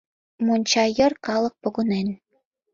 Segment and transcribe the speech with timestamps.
[0.45, 2.07] Монча йыр калык погынен.